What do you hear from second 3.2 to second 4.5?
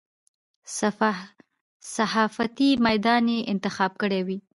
یې انتخاب کړی وي.